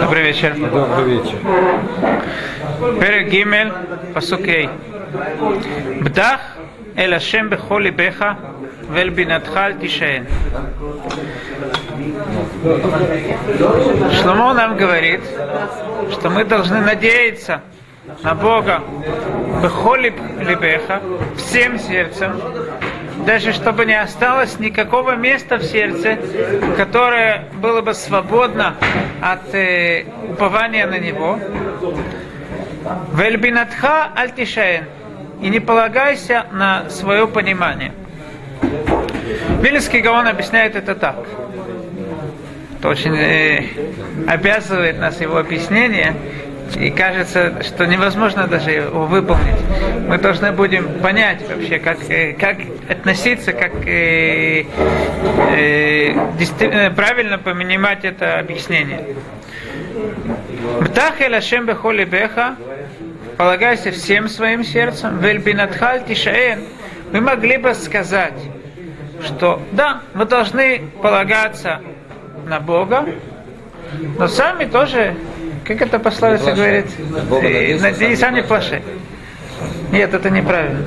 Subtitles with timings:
[0.00, 0.54] Добрый вечер.
[0.54, 1.38] Добрый вечер.
[3.00, 3.44] פרק ג',
[4.14, 4.68] פסוק ה'
[6.02, 6.40] בדח
[6.98, 8.24] אל השם בכל ליבך
[8.92, 10.24] ואל בינתך אל תישען.
[14.18, 15.20] Шломо нам говорит,
[16.12, 17.62] что мы должны надеяться
[18.22, 18.82] на Бога
[19.62, 21.00] бехоли либеха,
[21.36, 22.32] всем сердцем,
[23.25, 26.17] даже чтобы не осталось никакого места в сердце,
[26.77, 28.75] которое было бы свободно
[29.21, 31.39] от э, упования на Него.
[33.13, 34.85] Вельбинатха альтишаен.
[35.41, 37.93] И не полагайся на свое понимание.
[39.61, 41.15] Вильнинский Гаон объясняет это так.
[42.77, 43.63] Это очень э,
[44.27, 46.13] обязывает нас его объяснение.
[46.75, 49.59] И кажется, что невозможно даже его выполнить.
[50.07, 52.57] Мы должны будем понять вообще, как, э, как
[52.89, 54.65] относиться, как э,
[55.55, 59.15] э, действительно правильно понимать это объяснение.
[60.81, 62.55] Бтах эль Ашем беха,
[63.37, 66.59] полагайся всем своим сердцем, вельбинатхаль тишаэн,
[67.11, 68.33] мы могли бы сказать,
[69.23, 71.81] что да, мы должны полагаться
[72.45, 73.05] на Бога,
[74.17, 75.15] но сами тоже,
[75.65, 76.85] как это пословица говорит,
[77.27, 78.81] Бога э, сам не плашай.
[79.91, 80.85] Нет, это неправильно.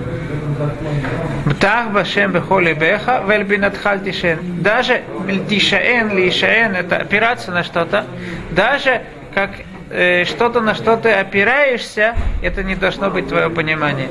[1.47, 4.39] Бтах башем бехоли беха вельбинатхаль тишен.
[4.63, 5.03] Даже
[5.49, 8.07] тишаэн, лишаэн, это опираться на что-то,
[8.51, 9.03] даже
[9.35, 9.51] как
[9.91, 14.09] э, что-то на что ты опираешься, это не должно быть твое понимание.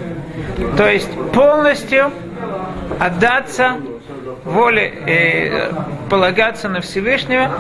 [0.78, 2.12] То есть полностью
[3.00, 3.78] отдаться
[4.44, 5.72] воле, э,
[6.10, 7.52] полагаться на Всевышнего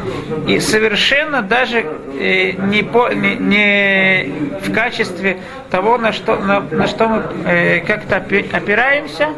[0.47, 1.85] и совершенно даже
[2.19, 5.37] э, не, по, не, не в качестве
[5.69, 9.29] того, на что, на, на что мы э, как-то опи- опираемся,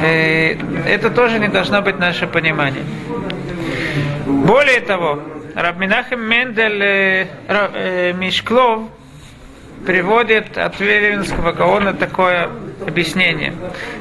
[0.00, 2.84] э, это тоже не должно быть наше понимание.
[4.26, 5.20] Более того,
[5.54, 8.82] Рабминахем Мендель э, э, Мишклов
[9.84, 12.48] приводит от Велевинского Гаона такое
[12.86, 13.54] объяснение.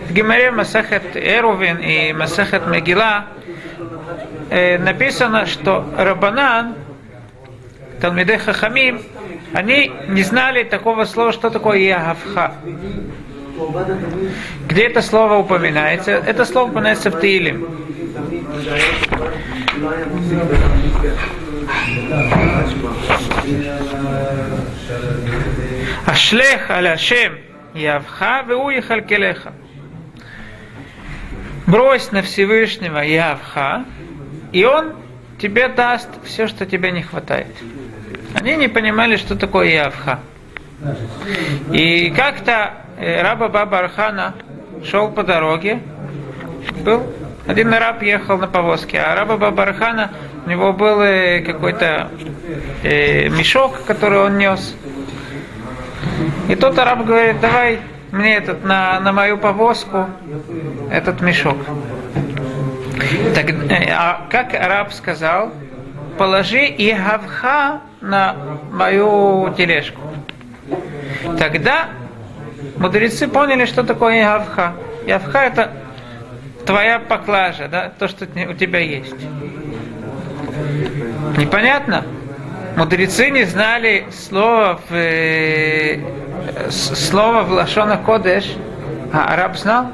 [0.08, 3.26] В Гимаре Масахет Эрувин и Масахет Мегила
[4.50, 6.76] э, написано, что Рабанан,
[8.02, 9.02] Талмидей Хахамим,
[9.54, 12.54] они не знали такого слова, что такое Ягавха.
[14.68, 16.12] Где это слово упоминается?
[16.12, 17.66] Это слово упоминается в Таилим.
[26.16, 27.40] Ашлех аля Шем
[27.74, 29.52] Явха веу Ехалькелеха.
[31.68, 33.84] Брось на Всевышнего Явха,
[34.54, 34.94] и он
[35.42, 37.54] тебе даст все, что тебе не хватает.
[38.34, 40.22] Они не понимали, что такое Явха.
[41.74, 44.36] И как-то э, раба Баба Архана
[44.86, 45.82] шел по дороге,
[46.86, 47.04] был
[47.46, 50.12] один раб ехал на повозке, а раба Баба Архана,
[50.46, 52.10] у него был э, какой-то
[52.84, 54.76] э, мешок, который он нес.
[56.50, 57.80] И тот араб говорит, давай
[58.12, 60.08] мне этот на, на мою повозку
[60.92, 61.58] этот мешок.
[63.34, 65.52] Так, э, а как араб сказал,
[66.18, 68.36] положи и гавха на
[68.72, 70.02] мою тележку.
[71.38, 71.88] Тогда
[72.78, 74.74] мудрецы поняли, что такое явха.
[75.06, 75.72] Явха это
[76.66, 79.16] твоя поклажа, да, то, что у тебя есть.
[81.38, 82.06] Непонятно?
[82.76, 86.00] Мудрецы не знали слова в, э,
[86.70, 88.54] слова в Лашона Кодеш,
[89.14, 89.88] а араб знал.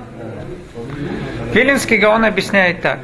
[1.53, 2.99] Вилинский Гаон объясняет так,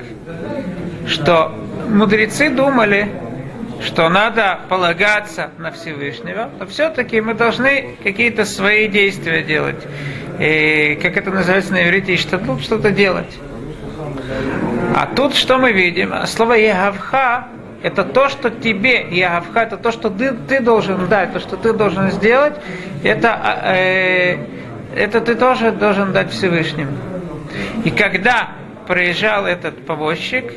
[1.05, 1.53] что
[1.89, 3.11] мудрецы думали,
[3.79, 9.85] что надо полагаться на Всевышнего, но все-таки мы должны какие-то свои действия делать.
[10.39, 13.37] И, как это называется на иврите, что тут что-то делать.
[14.95, 16.13] А тут что мы видим?
[16.25, 17.47] Слово Егавха
[17.83, 21.73] это то, что тебе, Ягавха, это то, что ты, ты должен дать, то, что ты
[21.73, 22.53] должен сделать,
[23.03, 24.37] это, э,
[24.95, 26.91] это ты тоже должен дать Всевышнему.
[27.83, 28.49] И когда
[28.87, 30.53] проезжал этот повозчик,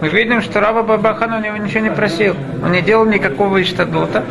[0.00, 2.36] мы видим, что Раба Бабахан у него ничего не просил.
[2.62, 4.24] Он не делал никакого иштадута.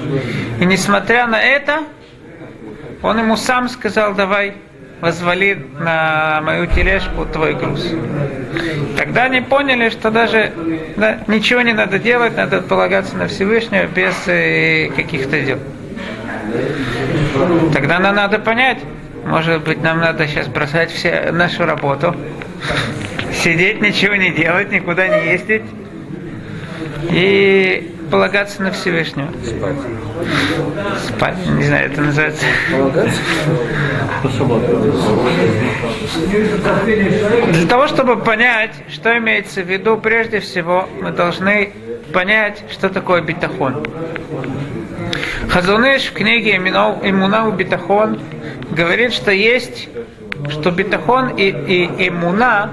[0.59, 1.83] И несмотря на это,
[3.01, 4.55] он ему сам сказал, давай,
[5.03, 7.85] возвали на мою тележку твой груз.
[8.97, 10.53] Тогда они поняли, что даже
[10.95, 15.59] да, ничего не надо делать, надо полагаться на Всевышнего без э, каких-то дел.
[17.73, 18.77] Тогда нам надо понять,
[19.25, 22.15] может быть, нам надо сейчас бросать все нашу работу,
[23.33, 25.63] сидеть, ничего не делать, никуда не ездить
[27.11, 29.27] и полагаться на Всевышнего.
[29.43, 29.75] Спать.
[31.07, 32.45] Спать, не знаю, это называется.
[32.71, 33.19] Полагаться?
[37.53, 41.73] Для того, чтобы понять, что имеется в виду, прежде всего, мы должны
[42.13, 43.83] понять, что такое битахон.
[45.49, 48.19] Хазуныш в книге Имуна у битахон
[48.69, 49.89] говорит, что есть,
[50.49, 52.69] что битахон и, и имуна,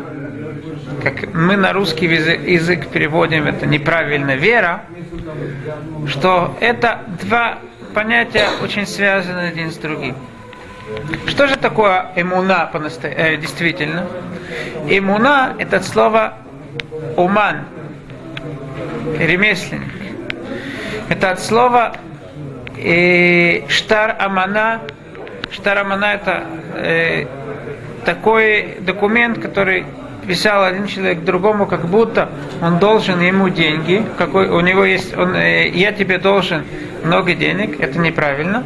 [1.02, 4.84] как мы на русский язык переводим, это неправильно вера,
[6.06, 7.58] что это два
[7.94, 10.14] понятия очень связаны один с другим.
[11.26, 14.06] Что же такое имуна по э, действительно?
[14.88, 16.34] Имуна– это слово
[17.16, 17.64] уман,
[19.18, 19.92] ремесленник.
[21.08, 21.92] Это от слова
[22.76, 24.80] э, штар амана.
[25.50, 26.44] Штар амана– это
[26.74, 27.26] э,
[28.04, 29.84] такой документ, который
[30.26, 32.28] писал один человек другому, как будто
[32.62, 36.64] он должен ему деньги, какой у него есть, он, э, я тебе должен
[37.04, 38.64] много денег, это неправильно,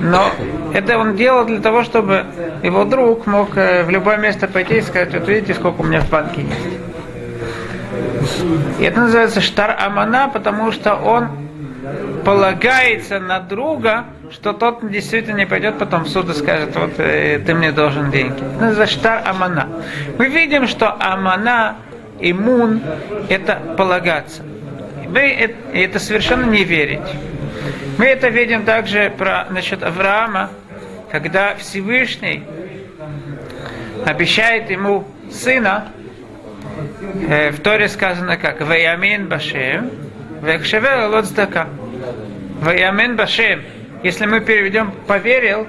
[0.00, 0.30] но
[0.74, 2.24] это он делал для того, чтобы
[2.62, 6.00] его друг мог э, в любое место пойти и сказать, вот видите, сколько у меня
[6.00, 6.78] в банке есть.
[8.78, 11.28] И это называется штар амана, потому что он
[12.24, 17.40] полагается на друга, что тот действительно не пойдет потом в суд и скажет, вот э,
[17.44, 18.42] ты мне должен деньги.
[18.56, 19.67] Это за штар амана.
[20.18, 21.76] Мы видим, что амана,
[22.20, 22.82] иммун,
[23.28, 24.42] это полагаться.
[25.06, 25.20] Вы
[25.72, 27.00] это совершенно не верить.
[27.96, 30.50] Мы это видим также про, насчет Авраама,
[31.10, 32.44] когда Всевышний
[34.04, 35.88] обещает ему сына,
[37.28, 39.90] э, в Торе сказано как «Ваямин башем,
[40.42, 41.66] векшевер лодздака».
[42.60, 43.62] «Ваямин башем»
[44.02, 45.66] Если мы переведем «поверил»,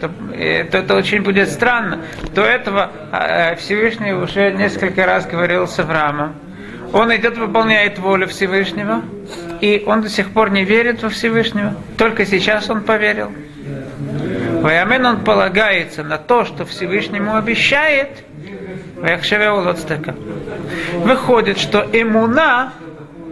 [0.00, 2.00] то, то это очень будет странно.
[2.34, 6.34] До этого э, Всевышний уже несколько раз говорил с Авраамом.
[6.92, 9.02] Он идет, выполняет волю Всевышнего,
[9.60, 11.74] и он до сих пор не верит во Всевышнего.
[11.96, 13.30] Только сейчас он поверил.
[14.60, 18.24] Ваямен он полагается на то, что Всевышнему обещает,
[21.04, 22.72] Выходит, что иммуна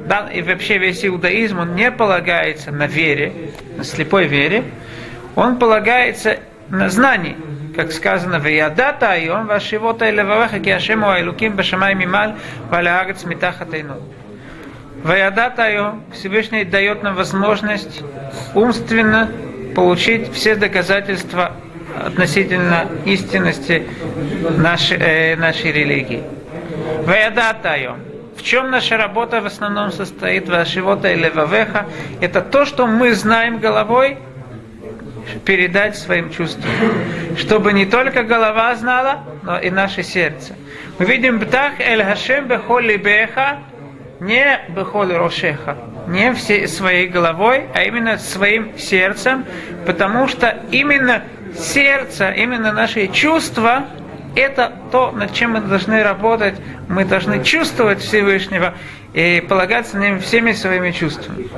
[0.09, 3.33] да, и вообще весь иудаизм, он не полагается на вере,
[3.77, 4.65] на слепой вере,
[5.37, 6.39] он полагается
[6.71, 7.37] на знании,
[7.75, 12.35] как сказано, «Веядата айом вашивота элевавеха ки ашему айлуким башамай мималь
[12.71, 13.97] валягат смитахатайну».
[15.03, 18.03] Ваядата айом Всевышний дает нам возможность
[18.55, 19.31] умственно
[19.75, 21.53] получить все доказательства
[22.05, 23.87] относительно истинности
[24.57, 26.23] нашей, э, нашей религии.
[27.05, 27.99] Ваядата айом
[28.39, 31.87] в чем наша работа в основном состоит, вашивота или вавеха,
[32.21, 34.19] это то, что мы знаем головой,
[35.45, 36.71] передать своим чувствам.
[37.37, 40.55] Чтобы не только голова знала, но и наше сердце.
[40.99, 43.59] Мы видим бтах эль хашем бехоли беха,
[44.21, 45.77] не бехоли рошеха,
[46.09, 49.45] не всей своей головой, а именно своим сердцем,
[49.87, 51.23] потому что именно
[51.57, 53.85] сердце, именно наши чувства
[54.35, 56.55] это то, над чем мы должны работать.
[56.89, 58.75] Мы должны чувствовать Всевышнего
[59.19, 61.49] и полагаться на ним всеми своими чувствами.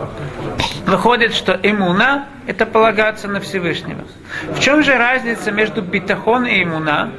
[0.86, 4.00] Выходит, что имуна– это полагаться на Всевышнего.
[4.48, 7.12] В чем же разница между битахон и имуна?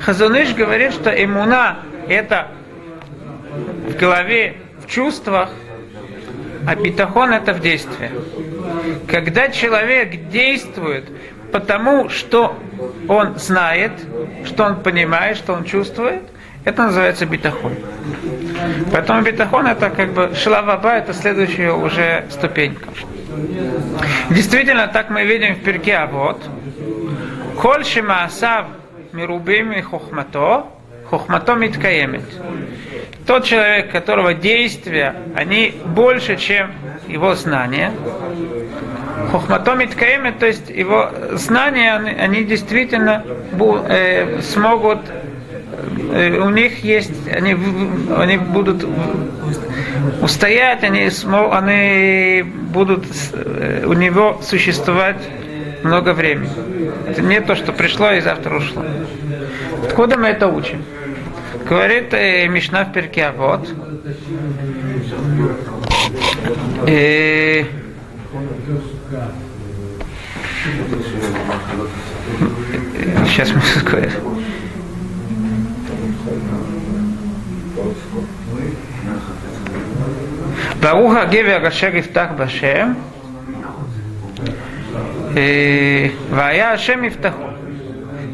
[0.00, 2.48] Хазуныш говорит, что имуна– это
[3.88, 5.50] в голове, в чувствах,
[6.66, 8.10] а битахон– это в действии.
[9.06, 11.04] Когда человек действует
[11.52, 12.58] потому что
[13.06, 13.92] он знает,
[14.44, 16.22] что он понимает, что он чувствует,
[16.64, 17.74] это называется битахон.
[18.92, 22.88] Поэтому битахон это как бы шлаваба, это следующая уже ступенька.
[24.30, 26.42] Действительно, так мы видим в перке а вот.
[27.60, 28.66] Коль шимаасав
[29.12, 30.66] мирубим и хохмато,
[31.08, 32.24] хохмато миткаемет.
[33.26, 36.72] Тот человек, которого действия, они больше, чем
[37.08, 37.92] его знания,
[39.30, 45.00] Хохматомит Каэмет, то есть его знания, они, они действительно бу, э, смогут,
[46.42, 47.56] у них есть, они,
[48.16, 48.86] они будут
[50.20, 51.10] устоять, они,
[51.52, 55.22] они будут э, у него существовать
[55.82, 56.50] много времени.
[57.06, 58.84] Это не то, что пришло и завтра ушло.
[59.84, 60.82] Откуда мы это учим?
[61.68, 63.68] Говорит э, Мишна в перке, а вот.
[66.86, 67.64] Э,
[73.26, 74.44] Сейчас мы скажем.
[80.82, 82.96] Баруха Гевер Ашер Ифтах Башем
[85.34, 87.50] Вая Ашем Ифтаху.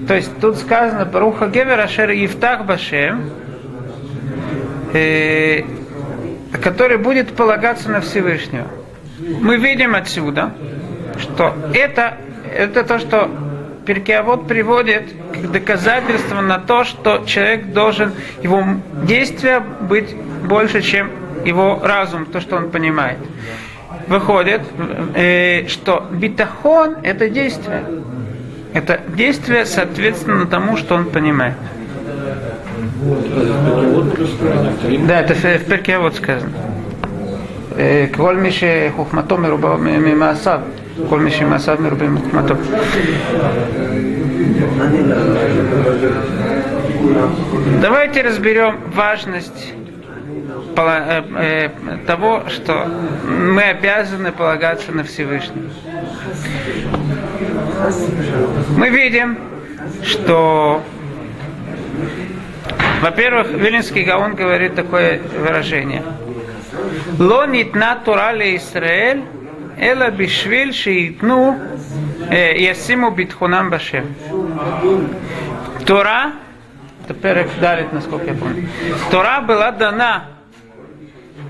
[0.09, 3.31] То есть тут сказано Баруха Гевер Ашер Ифтах Башем
[6.61, 8.67] который будет полагаться на Всевышнего.
[9.19, 10.53] Мы видим отсюда,
[11.19, 12.17] что это,
[12.53, 13.31] это то, что
[13.87, 15.05] Перкиавод приводит
[15.40, 18.64] как доказательство на то, что человек должен, его
[19.04, 20.16] действия быть
[20.48, 21.10] больше, чем
[21.46, 23.18] его разум, то, что он понимает.
[24.08, 24.62] Выходит,
[25.16, 27.84] э, что битахон – это действие.
[28.74, 31.56] Это действие соответственно тому, что он понимает.
[35.08, 36.52] Да, это в перке вот сказано.
[38.12, 40.60] כל מי שחוכמתו מרובה ממעשיו,
[41.10, 42.56] כל מי שמעשיו מרובה מחוכמתו.
[47.81, 49.75] Давайте разберем важность
[52.07, 52.87] того, что
[53.27, 55.71] мы обязаны полагаться на Всевышнего.
[58.77, 59.39] Мы видим,
[60.03, 60.83] что,
[63.01, 66.03] во-первых, Вилинский Гаон говорит такое выражение.
[67.19, 69.23] Ло нитна Тура ле Исраэль,
[69.79, 71.59] эла бишвиль шиитну
[72.31, 74.15] ясиму битхунам башем.
[75.87, 76.33] Тора,
[77.05, 78.69] это перек далит, насколько я помню.
[79.11, 80.25] Тора была дана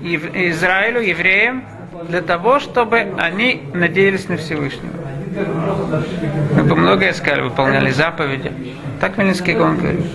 [0.01, 1.63] Израилю, евреям,
[2.09, 4.93] для того, чтобы они надеялись на Всевышнего.
[6.55, 8.51] Мы бы многое сказали, выполняли заповеди.
[8.99, 10.05] Так Милинский Гон говорит.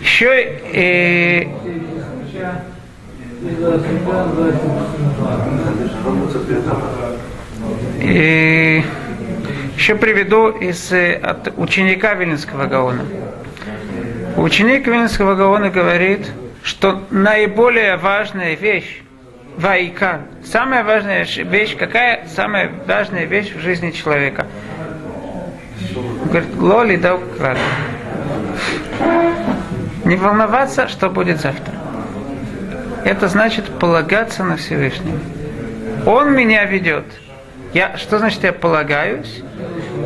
[0.00, 1.46] Еще э,
[8.00, 8.82] и
[9.76, 13.04] еще приведу из, от ученика Вильнинского Гаона.
[14.36, 16.30] Ученик Вильнинского Гаона говорит,
[16.62, 19.02] что наиболее важная вещь
[19.56, 20.22] Вайка.
[20.44, 24.46] Самая важная вещь, какая самая важная вещь в жизни человека?
[26.26, 27.20] Говорит, лоли дал
[30.04, 31.74] Не волноваться, что будет завтра.
[33.04, 35.18] Это значит полагаться на Всевышнего.
[36.06, 37.04] Он меня ведет.
[37.72, 39.42] Я, что значит я полагаюсь?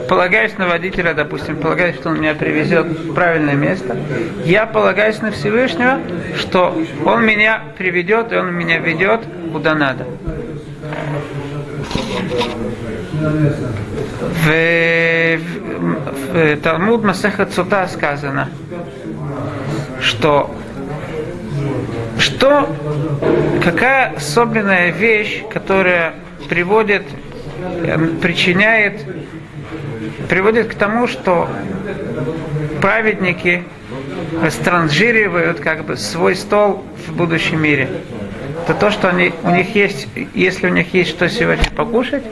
[0.08, 3.96] Полагаюсь на водителя, допустим, полагаюсь, что он меня привезет в правильное место.
[4.44, 6.00] Я полагаюсь на Всевышнего,
[6.36, 9.20] что он меня приведет, и он меня ведет
[9.52, 10.06] куда надо.
[14.44, 15.40] В, в,
[16.32, 18.48] в Талмуд Масеха Цута сказано,
[20.00, 20.54] что
[22.18, 22.68] что
[23.62, 26.14] какая особенная вещь, которая
[26.48, 27.02] приводит,
[28.20, 29.04] причиняет,
[30.28, 31.48] приводит к тому, что
[32.80, 33.64] праведники
[34.42, 37.88] растранжиривают как бы свой стол в будущем мире
[38.70, 42.22] это то, что они, у них есть, если у них есть что сегодня покушать,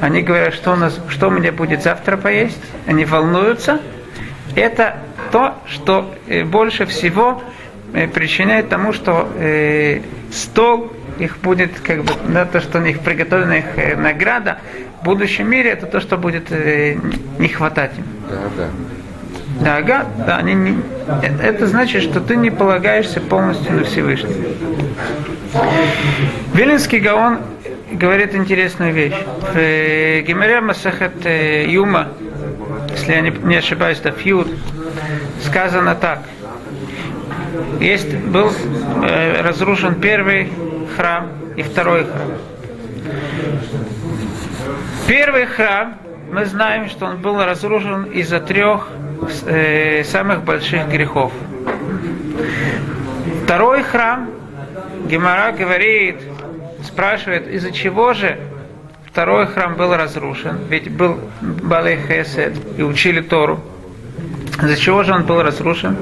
[0.00, 3.80] они говорят, что у, нас, что у меня будет завтра поесть, они волнуются.
[4.54, 4.98] Это
[5.32, 7.42] то, что э, больше всего
[7.94, 13.00] э, причиняет тому, что э, стол их будет, как бы, на то, что у них
[13.00, 14.58] приготовлена их э, награда,
[15.00, 16.96] в будущем мире это то, что будет э,
[17.38, 18.04] не хватать им.
[18.28, 18.68] Да, да.
[19.60, 20.78] Да, ага, да, они не,
[21.42, 24.32] это значит, что ты не полагаешься полностью на Всевышнего.
[26.54, 27.38] Вилинский Гаон
[27.90, 29.14] говорит интересную вещь.
[29.52, 32.08] В э, Гимаре Масахат э, Юма,
[32.92, 34.48] если я не, ошибаюсь, это Фьюд,
[35.44, 36.20] сказано так.
[37.80, 38.52] Есть, был
[39.02, 40.52] э, разрушен первый
[40.98, 42.32] храм и второй храм.
[45.06, 45.94] Первый храм,
[46.32, 48.88] мы знаем, что он был разрушен из-за трех
[49.46, 51.32] э, самых больших грехов.
[53.44, 54.28] Второй храм
[55.06, 56.16] Гемора говорит,
[56.82, 58.36] спрашивает, из-за чего же
[59.06, 60.58] второй храм был разрушен?
[60.68, 63.60] Ведь был Балей Хесед и учили Тору.
[64.60, 65.96] Из-за чего же он был разрушен?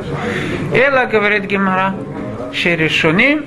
[0.72, 1.94] Эла, говорит Гемора,
[2.54, 3.44] Шерешуним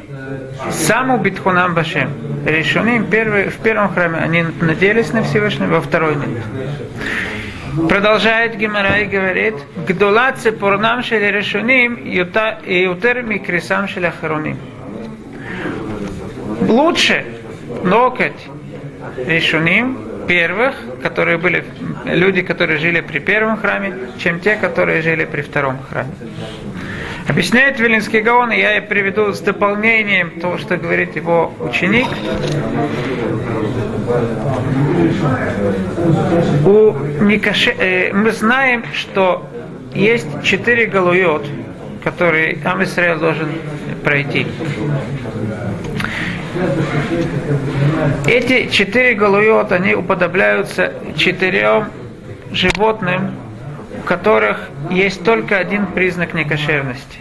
[0.71, 2.09] саму битхунам башем.
[2.45, 6.43] Решуним первый, в первом храме они надеялись на Всевышнего, во второй нет.
[7.87, 9.55] Продолжает Гимара и говорит,
[9.87, 14.57] Гдула цепурнам шели решуним и утер микрисам шели ахароним
[16.69, 17.25] лучше
[17.83, 18.47] ноготь
[19.17, 19.97] решуним
[20.27, 21.65] первых, которые были
[22.05, 26.11] люди, которые жили при первом храме, чем те, которые жили при втором храме.
[27.29, 32.07] Объясняет Вилинский Гаон, и я и приведу с дополнением того, что говорит его ученик.
[36.65, 39.47] У Никаше, э, мы знаем, что
[39.93, 41.45] есть четыре галуйот,
[42.03, 42.83] которые Ам
[43.19, 43.49] должен
[44.03, 44.47] пройти.
[48.25, 51.89] Эти четыре галуйот, они уподобляются четырем
[52.51, 53.35] животным,
[53.99, 57.19] у которых есть только один признак некошерности.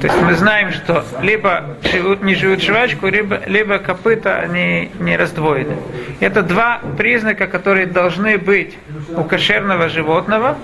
[0.00, 5.16] То есть мы знаем, что либо живут, не живут жвачку, либо, либо копыта они не
[5.16, 5.76] раздвоены.
[6.20, 8.76] Это два признака, которые должны быть
[9.16, 10.58] у кошерного животного.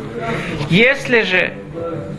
[0.68, 1.54] Если же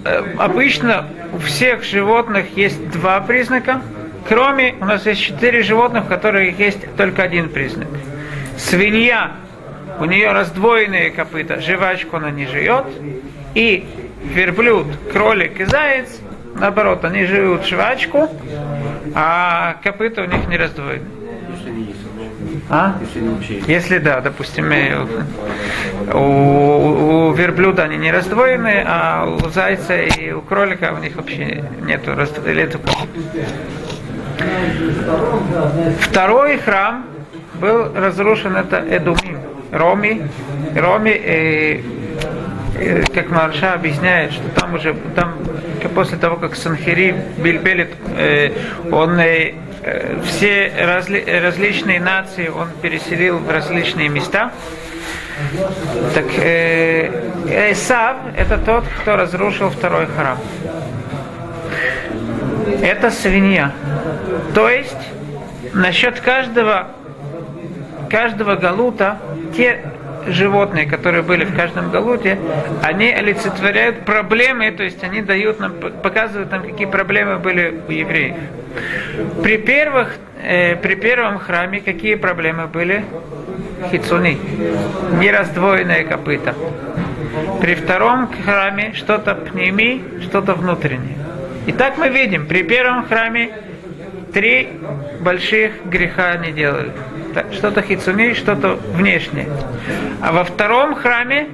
[0.05, 3.81] э, обычно у всех животных есть два признака,
[4.27, 7.89] Кроме, у нас есть четыре животных, у которых есть только один признак.
[8.57, 9.33] Свинья,
[9.99, 12.85] у нее раздвоенные копыта, жвачку она не жует.
[13.53, 13.85] И
[14.23, 16.19] верблюд, кролик и заяц,
[16.55, 18.29] наоборот, они живут жвачку,
[19.13, 21.05] а копыта у них не раздвоены.
[22.69, 22.95] А?
[23.67, 24.71] Если да, допустим,
[26.13, 31.63] у, у верблюда они не раздвоены, а у зайца и у кролика у них вообще
[31.81, 32.71] нету раздвоения.
[36.01, 37.05] Второй храм
[37.55, 39.32] был разрушен, это Эдумим,
[39.73, 40.21] Роми.
[40.75, 41.81] Роми, э,
[42.75, 45.33] э, как Марша объясняет, что там уже, там
[45.95, 48.51] после того, как Санхири Бильбелит, э,
[48.91, 49.53] он э,
[50.23, 54.51] все разли, различные нации он переселил в различные места.
[56.13, 60.37] Так э, Исав это тот, кто разрушил второй храм.
[62.81, 63.71] Это свинья.
[64.53, 64.95] То есть
[65.73, 66.89] насчет каждого
[68.13, 69.17] каждого галута
[69.55, 69.79] те
[70.27, 72.37] животные, которые были в каждом галуте,
[72.81, 78.35] они олицетворяют проблемы, то есть они дают нам, показывают нам, какие проблемы были у евреев.
[79.43, 83.03] При, первых, э, при первом храме какие проблемы были?
[83.91, 84.39] Хицуни,
[85.19, 86.55] нераздвоенные копыта.
[87.59, 91.17] При втором храме что-то пними, что-то внутреннее.
[91.67, 93.49] Итак, мы видим, при первом храме
[94.33, 94.69] три
[95.19, 96.91] больших греха они делали.
[97.51, 99.47] Что-то хицуни, что-то внешнее.
[100.21, 101.49] А во втором храме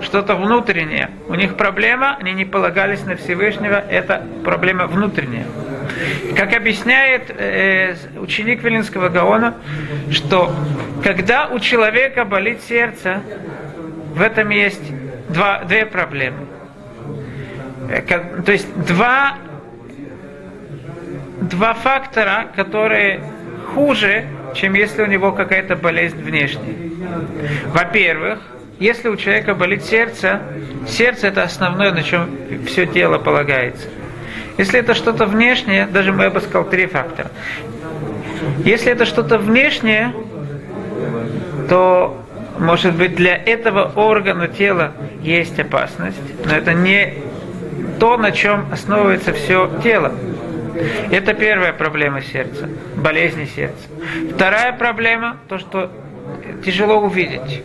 [0.00, 1.10] что-то внутреннее.
[1.28, 5.46] У них проблема, они не полагались на Всевышнего, это проблема внутренняя.
[6.36, 9.54] Как объясняет э, ученик Вилинского Гаона,
[10.10, 10.54] что
[11.02, 13.22] когда у человека болит сердце,
[14.14, 14.92] в этом есть
[15.28, 16.46] два, две проблемы.
[17.88, 18.02] Э,
[18.42, 19.38] то есть два
[21.40, 23.20] два фактора, которые
[23.74, 26.74] хуже, чем если у него какая-то болезнь внешняя.
[27.66, 28.40] Во-первых,
[28.78, 30.40] если у человека болит сердце,
[30.86, 32.28] сердце это основное, на чем
[32.66, 33.88] все тело полагается.
[34.56, 37.30] Если это что-то внешнее, даже мы бы сказал три фактора.
[38.64, 40.12] Если это что-то внешнее,
[41.68, 42.24] то,
[42.58, 47.14] может быть, для этого органа тела есть опасность, но это не
[47.98, 50.12] то, на чем основывается все тело.
[51.10, 53.88] Это первая проблема сердца, болезни сердца.
[54.34, 55.90] Вторая проблема, то, что
[56.64, 57.62] тяжело увидеть.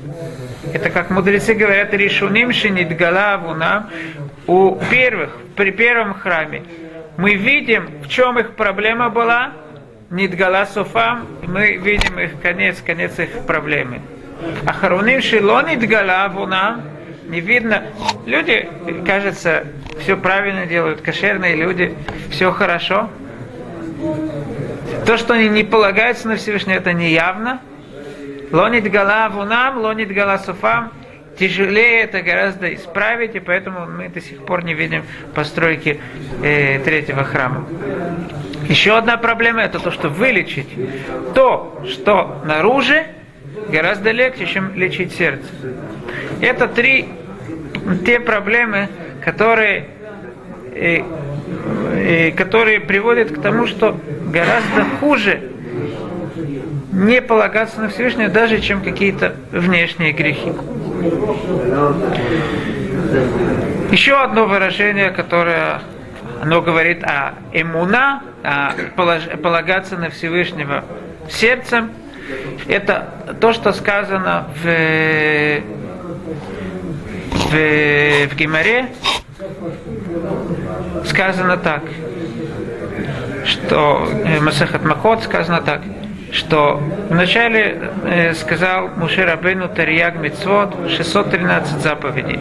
[0.74, 3.90] Это как мудрецы говорят, решуним шинит галаву нам
[4.48, 6.64] у первых, при первом храме.
[7.18, 9.54] Мы видим, в чем их проблема была,
[10.10, 14.02] Нидгала Суфам, мы видим их конец, конец их проблемы.
[14.66, 16.82] А Харуним Шило Нидгала нам
[17.34, 17.84] не видно.
[18.26, 18.70] Люди,
[19.06, 19.66] кажется,
[20.00, 21.96] все правильно делают, кошерные люди,
[22.30, 23.10] все хорошо.
[25.06, 27.60] То, что они не полагаются на Всевышнего, это не явно.
[28.52, 30.92] Лонит гала вунам, лонит гала суфам.
[31.40, 36.00] Тяжелее это гораздо исправить, и поэтому мы до сих пор не видим постройки
[36.44, 37.66] э, третьего храма.
[38.70, 40.70] Еще одна проблема это то, что вылечить
[41.34, 43.02] то, что наружу,
[43.70, 45.48] гораздо легче, чем лечить сердце.
[46.40, 47.08] Это три
[48.06, 48.90] те проблемы,
[49.24, 49.88] которые,
[50.74, 51.04] и,
[51.96, 53.98] и, которые приводят к тому, что
[54.32, 55.52] гораздо хуже
[56.92, 60.52] не полагаться на Всевышнего, даже чем какие-то внешние грехи.
[63.92, 65.82] Еще одно выражение, которое
[66.42, 70.84] оно говорит о эмуна, о полагаться на Всевышнего
[71.30, 71.92] сердцем,
[72.68, 75.62] это то, что сказано в
[77.54, 78.88] в, в Гимаре
[81.06, 81.84] сказано так,
[83.46, 85.82] что в Масахат Махот сказано так,
[86.32, 92.40] что вначале э, сказал Мушер Абену Тарьяг Мицвод 613 заповедей.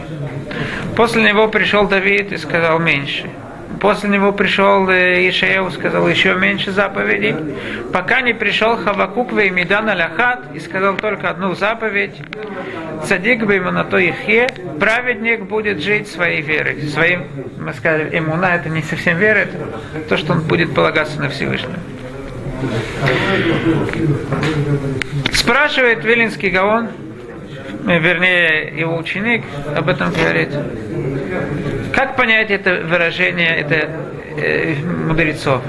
[0.96, 3.28] После него пришел Давид и сказал меньше.
[3.82, 7.34] После него пришел э, Ишеев, сказал еще меньше заповедей,
[7.92, 12.14] пока не пришел Хавакук Веймидан Аляхат и сказал только одну заповедь.
[13.04, 14.46] Цадик бы ему на то ихе,
[14.78, 16.80] праведник будет жить своей верой.
[16.90, 17.24] Своим,
[17.58, 19.58] мы сказали, имуна это не совсем вера, это
[20.08, 21.74] то, что он будет полагаться на Всевышнего.
[25.32, 26.86] Спрашивает Вилинский Гаон,
[27.88, 29.42] э, вернее, его ученик
[29.76, 30.50] об этом говорит.
[31.92, 33.90] Как понять это выражение это,
[34.36, 34.74] э,
[35.06, 35.62] мудрецов?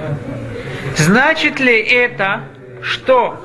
[0.95, 2.43] Значит ли это,
[2.81, 3.43] что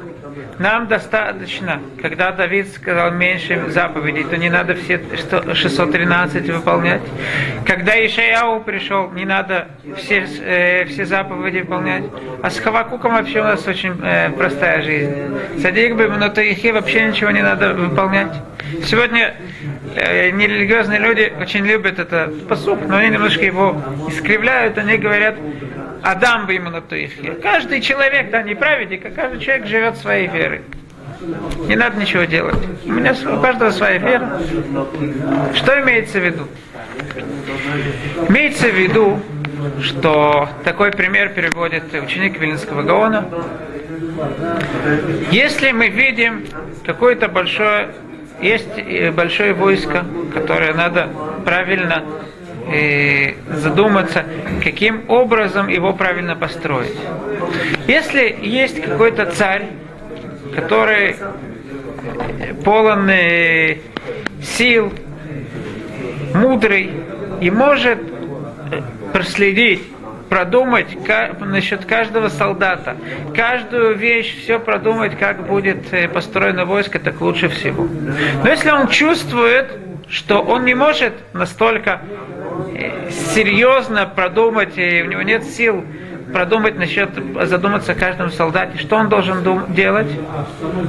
[0.58, 5.00] нам достаточно, когда Давид сказал меньше заповедей, то не надо все
[5.54, 7.02] 613 выполнять.
[7.64, 12.04] Когда Ишаяу пришел, не надо все, э, все заповеди выполнять.
[12.42, 15.14] А с Хавакуком вообще у нас очень э, простая жизнь.
[15.62, 18.32] Садик бы, но то их вообще ничего не надо выполнять.
[18.84, 19.34] Сегодня
[19.94, 23.76] нерелигиозные люди очень любят этот посук, но они немножко его
[24.08, 25.36] искривляют, они говорят,
[26.02, 26.96] Адам бы ему на то
[27.42, 30.62] Каждый человек, да, не праведник, а каждый человек живет своей верой.
[31.66, 32.56] Не надо ничего делать.
[32.84, 34.40] У меня у каждого своя вера.
[35.54, 36.44] Что имеется в виду?
[38.28, 39.20] Имеется в виду,
[39.82, 43.26] что такой пример переводит ученик Вильнинского Гаона.
[45.30, 46.46] Если мы видим
[46.84, 47.90] какое-то большое,
[48.40, 51.08] есть большое войско, которое надо
[51.44, 52.04] правильно
[52.72, 54.24] э, задуматься,
[54.62, 56.96] каким образом его правильно построить.
[57.86, 59.66] Если есть какой-то царь,
[60.54, 61.16] который
[62.64, 63.78] полон э,
[64.42, 64.92] сил,
[66.34, 66.90] мудрый
[67.40, 67.98] и может
[68.70, 69.82] э, проследить,
[70.28, 70.96] продумать
[71.40, 72.96] насчет каждого солдата,
[73.34, 77.86] каждую вещь, все продумать, как будет э, построено войско, так лучше всего.
[78.42, 79.66] Но если он чувствует,
[80.08, 82.00] что он не может настолько
[83.34, 85.84] серьезно продумать, и у него нет сил
[86.32, 87.10] продумать насчет,
[87.44, 90.08] задуматься о каждом солдате, что он должен дум, делать?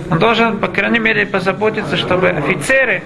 [0.10, 3.04] Он должен, по крайней мере, позаботиться, чтобы офицеры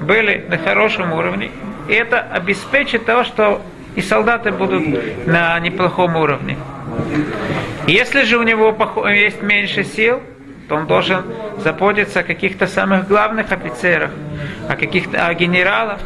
[0.00, 1.50] были на хорошем уровне,
[1.88, 3.60] и это обеспечит того, что
[3.94, 6.56] и солдаты будут на неплохом уровне.
[7.86, 8.76] Если же у него
[9.10, 10.20] есть меньше сил,
[10.68, 11.22] то он должен
[11.62, 14.10] заботиться о каких-то самых главных офицерах,
[14.68, 15.98] о каких-то о генералах.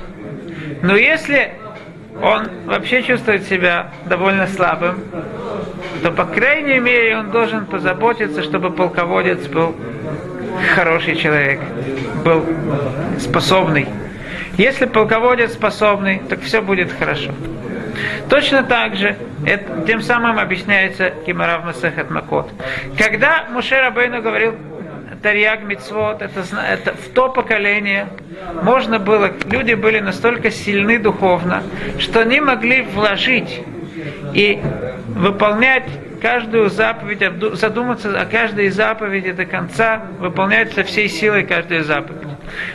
[0.82, 1.52] Но если
[2.20, 5.04] он вообще чувствует себя довольно слабым,
[6.02, 9.76] то, по крайней мере, он должен позаботиться, чтобы полководец был
[10.74, 11.60] хороший человек,
[12.24, 12.44] был
[13.18, 13.86] способный.
[14.56, 17.30] Если полководец способный, так все будет хорошо.
[18.28, 22.50] Точно так же, это, тем самым объясняется Кимарав Масахат Макот.
[22.96, 24.54] Когда Мушер Абейну говорил
[25.22, 28.08] Тарьяг Мицвод, это, это в то поколение
[28.62, 31.62] можно было, люди были настолько сильны духовно,
[31.98, 33.62] что они могли вложить
[34.34, 34.60] и
[35.08, 35.88] выполнять
[36.20, 37.22] каждую заповедь,
[37.56, 42.28] задуматься о каждой заповеди до конца, выполнять со всей силой каждую заповедь.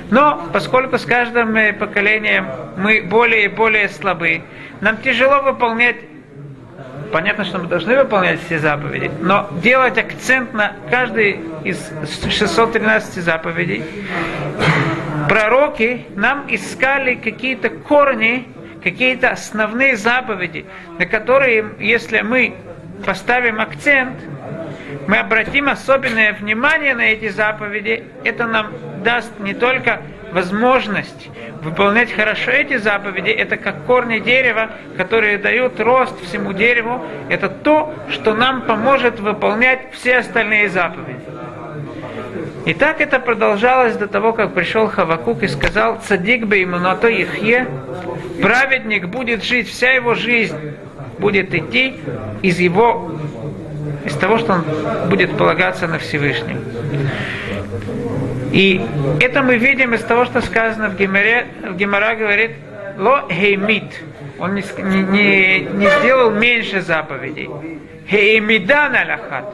[0.09, 4.41] Но поскольку с каждым поколением мы более и более слабы,
[4.83, 5.95] нам тяжело выполнять
[7.11, 11.91] Понятно, что мы должны выполнять все заповеди, но делать акцент на каждой из
[12.27, 13.83] 613 заповедей.
[15.29, 18.47] Пророки нам искали какие-то корни,
[18.83, 20.65] какие-то основные заповеди,
[20.97, 22.55] на которые, если мы
[23.05, 24.17] поставим акцент,
[25.07, 28.71] мы обратим особенное внимание на эти заповеди, это нам
[29.03, 30.01] даст не только
[30.33, 31.29] возможность
[31.61, 37.93] выполнять хорошо эти заповеди, это как корни дерева, которые дают рост всему дереву, это то,
[38.09, 41.19] что нам поможет выполнять все остальные заповеди.
[42.65, 46.95] И так это продолжалось до того, как пришел Хавакук и сказал, цадик бы ему на
[46.95, 47.67] то ихе,
[48.41, 50.57] праведник будет жить, вся его жизнь
[51.19, 51.95] будет идти
[52.41, 53.11] из его,
[54.05, 56.59] из того, что он будет полагаться на Всевышнего.
[58.53, 58.79] И
[59.19, 62.51] это мы видим из того, что сказано в Геморе, в Гемора говорит,
[62.99, 63.99] ло хеймит,
[64.37, 67.49] он не, не, не сделал меньше заповедей.
[68.07, 69.51] Хеймидан аляхат,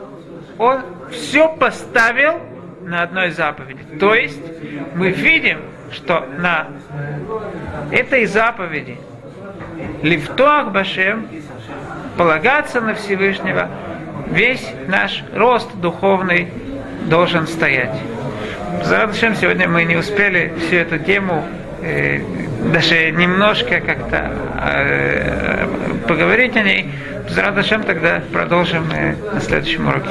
[0.57, 0.81] он
[1.11, 2.41] все поставил
[2.81, 3.79] на одной заповеди.
[4.01, 4.41] То есть
[4.95, 5.59] мы видим,
[5.93, 6.67] что на
[7.91, 8.97] этой заповеди
[10.03, 11.25] Лифтуах Башем
[12.17, 13.69] полагаться на Всевышнего,
[14.27, 16.49] весь наш рост духовный
[17.09, 17.95] должен стоять.
[18.83, 21.45] Зачем сегодня мы не успели всю эту тему
[21.81, 22.21] э,
[22.71, 25.67] даже немножко как-то э,
[26.07, 26.91] поговорить о ней.
[27.29, 30.09] Зачем тогда продолжим э, на следующем уроке.